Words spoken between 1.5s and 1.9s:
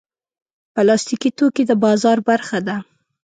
د